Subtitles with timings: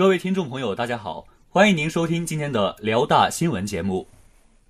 [0.00, 4.08] 各位听众朋友，大家好，欢迎您收听今天的辽大新闻节目。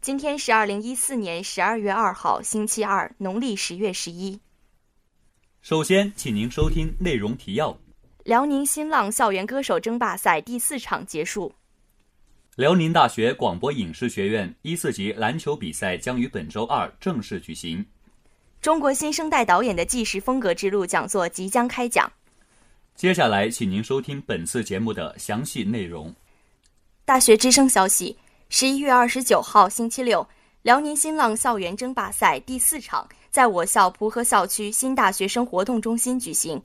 [0.01, 4.41] 今天是二零一四年十二月二号，星期二，农历十月十一。
[5.63, 7.79] 首先，请您收听内容提要：
[8.25, 11.55] 辽宁新浪校园歌手争霸赛第四场结束。
[12.57, 17.87] 辽宁大学广播影视学院一四级篮球比赛将于本周二正式举行。
[18.61, 22.11] 中国新生代导演的纪实风格之路讲座即将开讲。
[23.01, 26.15] 接下来，请您收听本次节目的详细内容。
[27.07, 28.15] 大学之声消息：
[28.51, 30.29] 十一月二十九号星期六，
[30.61, 36.63] 辽宁新浪校园争霸赛第四场在我校蒲河校区新大学生活动中心举行。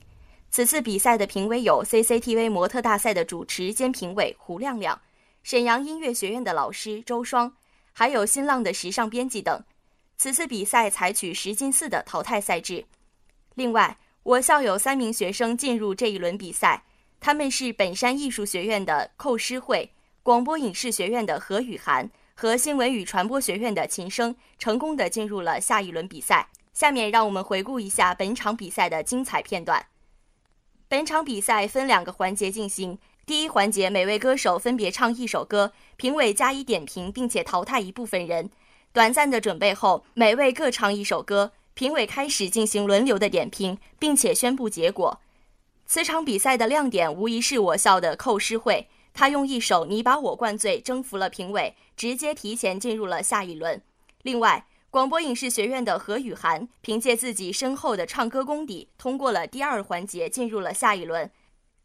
[0.50, 5.00] 此次比赛的评委有 CCTV 模特大赛的主持兼评委胡亮亮。
[5.42, 7.50] 沈阳音乐学院的老师周双，
[7.94, 9.64] 还有新浪的时尚编辑等。
[10.18, 12.84] 此次比赛采取十进四的淘汰赛制。
[13.54, 16.82] 另外，我校有三名学生进入这一轮比赛，
[17.20, 19.92] 他们是本山艺术学院的寇诗慧、
[20.24, 26.48] 广播影视学院的何雨涵和新闻与传播学院的秦升，成功的进入了下一轮比赛。
[26.74, 29.86] 下面让我们回顾一下本场比赛的精彩片段。
[30.88, 32.98] 本场比赛分两个环节进行。
[33.24, 38.50] 第一环节，每位歌手分别唱一首歌，评委加以点评，并且淘汰一部分人。
[38.92, 45.20] 短暂的准备后，每位各唱一首歌，评委开始进行轮流的点评，并且宣布结果。
[45.84, 53.82] 此场比赛的亮点无疑是我校的寇诗慧，她用一首《你把我灌醉》征服了评委，直接提前进入了下一轮。
[54.22, 61.30] 另外，广播影视学院的何雨涵凭借自己深厚的唱歌功底，通过了第二环节，进入了下一轮。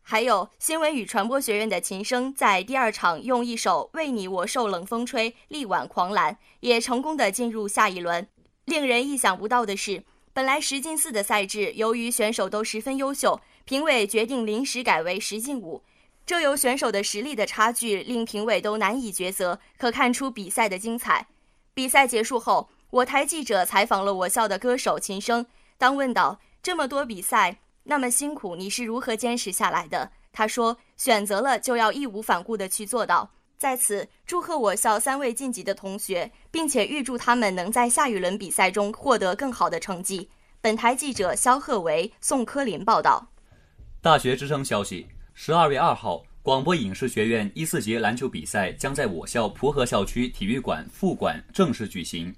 [0.01, 8.25] 还有新闻与传播学院的秦声，在第二场用一首《为你我受冷风吹》力挽狂澜，也成功的进入下一轮。
[8.71, 15.83] 令人意想不到的是，本来十进四的赛制，由于选手都十分优秀，评委决定临时改为十进五。
[16.25, 21.27] 这由选手的实力的差距，令评委都难以抉择，可看出比赛的精彩。
[21.73, 25.45] 比赛结束后，我台记者采访了我校的歌手秦升，
[25.77, 27.57] 当问到这么多比赛。
[27.83, 30.13] 那么辛苦，你是如何坚持下来的？
[30.31, 40.27] 他说：“选择了就要义无反顾地去做到。”在此，祝贺我校三位晋级的同学，并且预祝他们能在下一轮比赛中获得更好的成绩。
[40.61, 43.23] 本台记者肖鹤维、宋科林报道。
[44.01, 45.05] 大学之声消息：
[45.35, 52.33] 十二月二号，广播影视学院一四级篮球比赛将在我校蒲河校区体育馆副馆正式举行。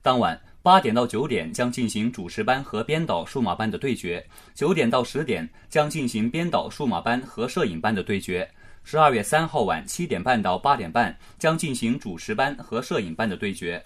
[0.00, 0.40] 当晚。
[0.60, 4.22] 八点到九点将进行主持班和编导数码班的对决，
[4.54, 8.46] 九点到十点将进行编导数码班和摄影班的对决。
[8.84, 13.84] 十二月三号晚七点半到八点半将进行主持班和摄影班的对决，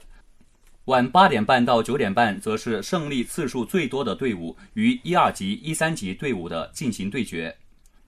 [0.85, 7.57] 晚八点半到九点半则是胜利次数最多的队伍与一二级、一三级队伍的进行对决。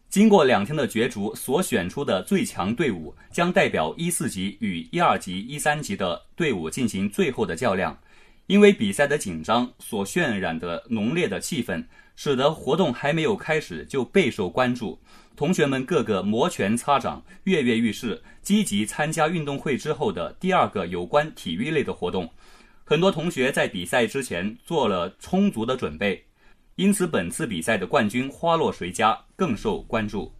[0.08, 7.98] 经过两天的角逐，所选出的最强队伍将代表一四级与一二级、一三级的队伍进行最后的较量。
[8.46, 11.82] 因为比赛的紧张所渲染的浓烈的气氛，
[12.16, 14.98] 使得活动还没有开始就备受关注。
[15.36, 22.30] 同学们个个摩拳擦掌，跃跃欲试，积极参加运动会之后的第二个有关体育类的活动。
[22.84, 26.22] 很多同学在比赛之前做了充足的准备，
[26.76, 30.32] 因此本次比赛的冠军花落谁家更受关注。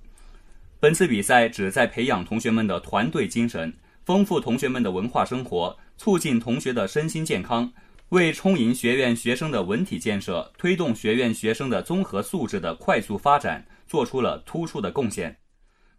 [0.79, 3.73] 本次比赛旨在培养同学们的团队精神，
[4.05, 7.73] 丰富同学们的文化生活，促进同学的身心健康。
[8.15, 15.37] 为充盈学院学生的文体建设，推动学院学生的综合素质的快速发展，做出了突出的贡献。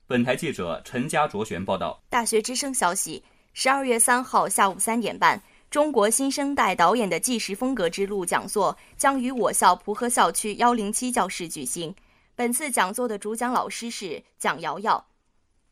[0.07, 2.01] 本台记者陈家卓璇报道。
[2.09, 3.21] 大学之声消息：
[3.51, 11.93] 十二月三号下午三点半，中国新生代导演的纪实风格之路讲座将于我校蒲河校区幺零七教室举行。
[12.33, 15.05] 本次讲座的主讲老师是蒋瑶瑶。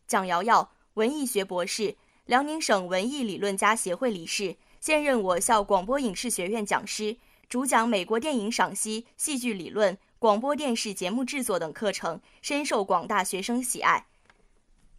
[0.07, 1.95] 蒋瑶瑶，文艺学博士，
[2.25, 4.57] 辽宁省文艺理论家协会理事。
[4.83, 7.15] 现任我校广播影视学院讲师，
[7.47, 14.07] 主讲美国电影赏析、戏剧理论、广播电视节目制作等课程，深受广大学生喜爱。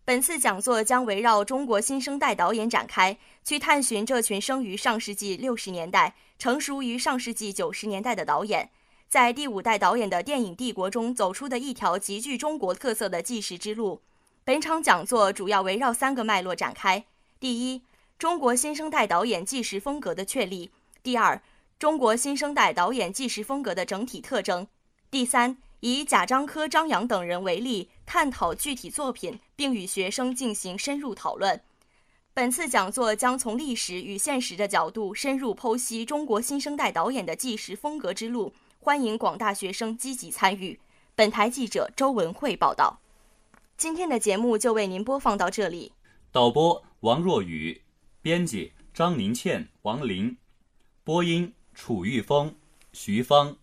[0.03, 8.71] 本次讲座将围绕中国新生代导演展开，去探寻这群生于上世纪六十年代、成熟于上世纪九十年代的导演，
[9.11, 14.01] 在第五代导演的电影帝国中走出的一条极具中国特色的纪实之路。
[14.45, 17.05] 本场讲座主要围绕三个脉络展开：
[17.39, 17.83] 第一，
[18.19, 20.71] 中国新生代导演纪实风格的确立。
[21.03, 21.43] 第二，
[21.79, 24.67] 中国新生代导演纪实风格的整体特征。
[25.11, 31.61] 第三，以贾樟柯、张扬等人为例，探讨具体作品，并与学生进行深入讨论。
[32.33, 40.81] 本次讲座将从历史与现实的角度深入剖析中国新生代导演的纪实风格之路，欢迎广大学生积极参与。
[41.15, 43.01] 本台记者周文慧报道。
[43.77, 45.93] 今天的节目就为您播放到这里。
[46.33, 47.83] 导播王若雨，
[48.25, 50.38] 编辑张宁倩、王林，
[51.05, 52.56] 播音楚玉峰、
[52.94, 53.59] 徐芳。